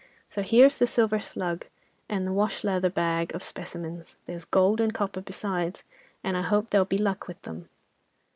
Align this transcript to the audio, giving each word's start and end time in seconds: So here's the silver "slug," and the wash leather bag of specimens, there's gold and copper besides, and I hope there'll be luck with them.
So 0.29 0.41
here's 0.41 0.79
the 0.79 0.87
silver 0.87 1.19
"slug," 1.19 1.67
and 2.09 2.25
the 2.25 2.33
wash 2.33 2.63
leather 2.63 2.89
bag 2.89 3.35
of 3.35 3.43
specimens, 3.43 4.17
there's 4.25 4.45
gold 4.45 4.81
and 4.81 4.91
copper 4.91 5.21
besides, 5.21 5.83
and 6.23 6.35
I 6.35 6.41
hope 6.41 6.71
there'll 6.71 6.85
be 6.85 6.97
luck 6.97 7.27
with 7.27 7.39
them. 7.43 7.69